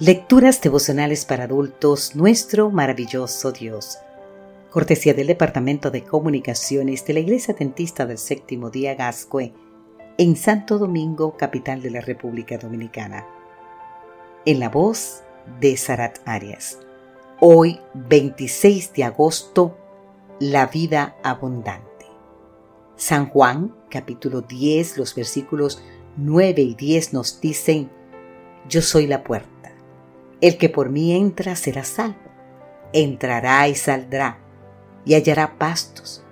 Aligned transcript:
Lecturas 0.00 0.60
devocionales 0.60 1.24
para 1.24 1.42
adultos, 1.42 2.14
nuestro 2.14 2.70
maravilloso 2.70 3.50
Dios. 3.50 3.98
Cortesía 4.70 5.12
del 5.12 5.26
Departamento 5.26 5.90
de 5.90 6.04
Comunicaciones 6.04 7.04
de 7.04 7.14
la 7.14 7.18
Iglesia 7.18 7.52
Dentista 7.58 8.06
del 8.06 8.18
Séptimo 8.18 8.70
Día 8.70 8.94
Gascue, 8.94 9.52
en 10.16 10.36
Santo 10.36 10.78
Domingo, 10.78 11.36
capital 11.36 11.82
de 11.82 11.90
la 11.90 12.00
República 12.00 12.58
Dominicana. 12.58 13.26
En 14.46 14.60
la 14.60 14.68
voz 14.68 15.24
de 15.58 15.76
Sarat 15.76 16.20
Arias. 16.24 16.78
Hoy, 17.40 17.80
26 17.94 18.92
de 18.92 19.02
agosto, 19.02 19.76
la 20.38 20.66
vida 20.66 21.16
abundante. 21.24 22.06
San 22.94 23.30
Juan, 23.30 23.74
capítulo 23.90 24.42
10, 24.42 24.96
los 24.96 25.16
versículos 25.16 25.82
9 26.18 26.62
y 26.62 26.74
10 26.76 27.14
nos 27.14 27.40
dicen, 27.40 27.90
Yo 28.68 28.80
soy 28.80 29.08
la 29.08 29.24
puerta. 29.24 29.57
El 30.40 30.56
que 30.56 30.68
por 30.68 30.90
mí 30.90 31.16
entra 31.16 31.56
será 31.56 31.84
salvo. 31.84 32.16
Entrará 32.92 33.68
y 33.68 33.74
saldrá 33.74 34.38
y 35.04 35.14
hallará 35.14 35.58
pastos. 35.58 36.22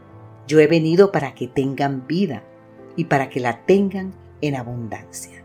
Yo 0.47 0.61
he 0.61 0.67
venido 0.67 1.11
para 1.11 1.35
que 1.35 1.49
tengan 1.49 2.07
vida 2.07 2.45
y 2.95 3.07
para 3.07 3.29
que 3.29 3.41
la 3.41 3.65
tengan 3.65 4.15
en 4.41 4.55
abundancia. 4.55 5.43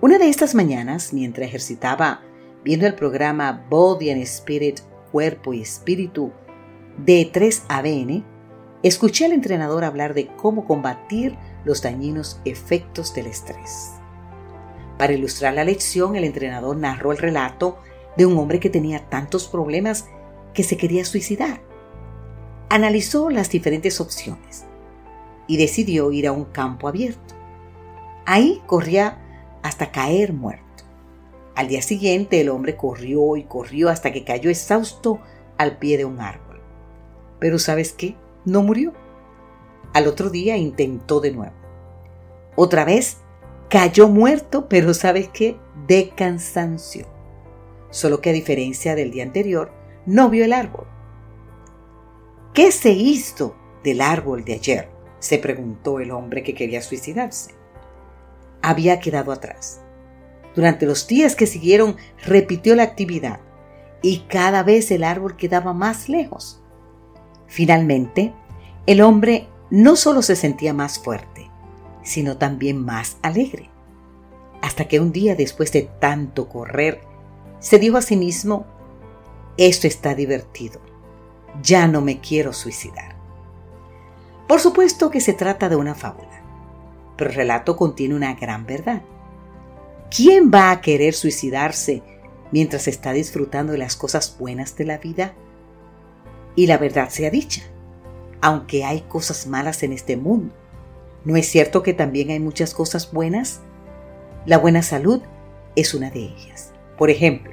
Una 0.00 0.18
de 0.18 0.28
estas 0.28 0.54
mañanas, 0.54 1.12
mientras 1.12 1.48
ejercitaba 1.48 2.20
viendo 2.62 2.86
el 2.86 2.94
programa 2.94 3.64
Body 3.70 4.10
and 4.10 4.22
Spirit, 4.22 4.80
Cuerpo 5.12 5.54
y 5.54 5.62
Espíritu 5.62 6.32
de 6.98 7.30
3ABN, 7.32 8.24
escuché 8.82 9.24
al 9.24 9.32
entrenador 9.32 9.84
hablar 9.84 10.12
de 10.14 10.26
cómo 10.36 10.66
combatir 10.66 11.36
los 11.64 11.82
dañinos 11.82 12.40
efectos 12.44 13.14
del 13.14 13.26
estrés. 13.26 13.92
Para 14.98 15.12
ilustrar 15.12 15.54
la 15.54 15.64
lección, 15.64 16.16
el 16.16 16.24
entrenador 16.24 16.76
narró 16.76 17.12
el 17.12 17.18
relato 17.18 17.78
de 18.16 18.26
un 18.26 18.38
hombre 18.38 18.60
que 18.60 18.70
tenía 18.70 19.08
tantos 19.08 19.48
problemas 19.48 20.06
que 20.52 20.62
se 20.62 20.76
quería 20.76 21.04
suicidar. 21.04 21.60
Analizó 22.68 23.30
las 23.30 23.50
diferentes 23.50 24.00
opciones 24.00 24.64
y 25.46 25.56
decidió 25.56 26.12
ir 26.12 26.26
a 26.26 26.32
un 26.32 26.44
campo 26.44 26.88
abierto. 26.88 27.34
Ahí 28.24 28.62
corría 28.66 29.18
hasta 29.62 29.90
caer 29.90 30.32
muerto. 30.32 30.64
Al 31.54 31.68
día 31.68 31.82
siguiente 31.82 32.40
el 32.40 32.48
hombre 32.48 32.76
corrió 32.76 33.36
y 33.36 33.44
corrió 33.44 33.88
hasta 33.90 34.12
que 34.12 34.24
cayó 34.24 34.50
exhausto 34.50 35.20
al 35.58 35.78
pie 35.78 35.98
de 35.98 36.04
un 36.04 36.20
árbol. 36.20 36.60
Pero 37.38 37.58
¿sabes 37.58 37.92
qué? 37.92 38.16
No 38.44 38.62
murió. 38.62 38.92
Al 39.92 40.06
otro 40.06 40.30
día 40.30 40.56
intentó 40.56 41.20
de 41.20 41.32
nuevo. 41.32 41.54
Otra 42.56 42.84
vez 42.84 43.18
Cayó 43.68 44.08
muerto, 44.08 44.68
pero 44.68 44.94
¿sabes 44.94 45.28
qué? 45.28 45.56
De 45.86 46.10
cansancio. 46.10 47.06
Solo 47.90 48.20
que 48.20 48.30
a 48.30 48.34
diferencia 48.34 48.94
del 48.94 49.10
día 49.10 49.24
anterior, 49.24 49.72
no 50.06 50.28
vio 50.28 50.44
el 50.44 50.52
árbol. 50.52 50.86
¿Qué 52.52 52.70
se 52.72 52.90
hizo 52.90 53.56
del 53.82 54.00
árbol 54.00 54.44
de 54.44 54.54
ayer? 54.54 54.94
se 55.18 55.38
preguntó 55.38 56.00
el 56.00 56.10
hombre 56.10 56.42
que 56.42 56.54
quería 56.54 56.82
suicidarse. 56.82 57.54
Había 58.60 59.00
quedado 59.00 59.32
atrás. 59.32 59.80
Durante 60.54 60.84
los 60.84 61.06
días 61.06 61.34
que 61.34 61.46
siguieron 61.46 61.96
repitió 62.22 62.76
la 62.76 62.82
actividad 62.82 63.40
y 64.02 64.20
cada 64.28 64.62
vez 64.62 64.90
el 64.90 65.02
árbol 65.02 65.36
quedaba 65.36 65.72
más 65.72 66.10
lejos. 66.10 66.62
Finalmente, 67.46 68.34
el 68.86 69.00
hombre 69.00 69.48
no 69.70 69.96
solo 69.96 70.20
se 70.20 70.36
sentía 70.36 70.74
más 70.74 70.98
fuerte, 70.98 71.33
sino 72.04 72.36
también 72.36 72.84
más 72.84 73.16
alegre. 73.22 73.68
Hasta 74.62 74.86
que 74.86 75.00
un 75.00 75.10
día 75.10 75.34
después 75.34 75.72
de 75.72 75.82
tanto 75.82 76.48
correr, 76.48 77.00
se 77.58 77.78
dijo 77.78 77.96
a 77.96 78.02
sí 78.02 78.16
mismo, 78.16 78.66
esto 79.56 79.88
está 79.88 80.14
divertido, 80.14 80.80
ya 81.62 81.88
no 81.88 82.00
me 82.00 82.20
quiero 82.20 82.52
suicidar. 82.52 83.16
Por 84.46 84.60
supuesto 84.60 85.10
que 85.10 85.20
se 85.20 85.32
trata 85.32 85.68
de 85.68 85.76
una 85.76 85.94
fábula, 85.94 86.42
pero 87.16 87.30
el 87.30 87.36
relato 87.36 87.76
contiene 87.76 88.14
una 88.14 88.34
gran 88.34 88.66
verdad. 88.66 89.02
¿Quién 90.14 90.50
va 90.52 90.70
a 90.70 90.80
querer 90.80 91.14
suicidarse 91.14 92.02
mientras 92.52 92.86
está 92.86 93.12
disfrutando 93.12 93.72
de 93.72 93.78
las 93.78 93.96
cosas 93.96 94.36
buenas 94.38 94.76
de 94.76 94.84
la 94.84 94.98
vida? 94.98 95.34
Y 96.54 96.66
la 96.66 96.78
verdad 96.78 97.08
sea 97.08 97.30
dicha, 97.30 97.62
aunque 98.40 98.84
hay 98.84 99.00
cosas 99.02 99.46
malas 99.46 99.82
en 99.82 99.92
este 99.92 100.16
mundo, 100.16 100.54
¿No 101.24 101.36
es 101.36 101.46
cierto 101.46 101.82
que 101.82 101.94
también 101.94 102.30
hay 102.30 102.40
muchas 102.40 102.74
cosas 102.74 103.10
buenas? 103.10 103.60
La 104.44 104.58
buena 104.58 104.82
salud 104.82 105.22
es 105.74 105.94
una 105.94 106.10
de 106.10 106.20
ellas. 106.20 106.72
Por 106.98 107.08
ejemplo, 107.08 107.52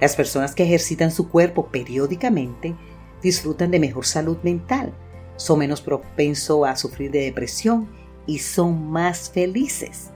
las 0.00 0.14
personas 0.14 0.54
que 0.54 0.62
ejercitan 0.62 1.10
su 1.10 1.28
cuerpo 1.28 1.66
periódicamente 1.66 2.76
disfrutan 3.20 3.70
de 3.70 3.80
mejor 3.80 4.06
salud 4.06 4.38
mental, 4.42 4.94
son 5.36 5.58
menos 5.58 5.80
propensos 5.80 6.66
a 6.66 6.76
sufrir 6.76 7.10
de 7.10 7.22
depresión 7.22 7.88
y 8.26 8.38
son 8.38 8.90
más 8.90 9.30
felices. 9.30 10.10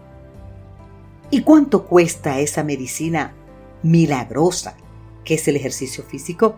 ¿Y 1.30 1.42
cuánto 1.42 1.86
cuesta 1.86 2.38
esa 2.38 2.62
medicina 2.62 3.34
milagrosa 3.82 4.76
que 5.24 5.34
es 5.34 5.48
el 5.48 5.56
ejercicio 5.56 6.04
físico? 6.04 6.54